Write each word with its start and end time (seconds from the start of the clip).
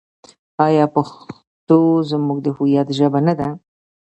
آیا 0.65 0.85
پښتو 0.95 1.79
زموږ 2.11 2.37
د 2.43 2.47
هویت 2.57 2.87
ژبه 2.97 3.19
نه 3.27 3.33
ده؟ 3.39 3.49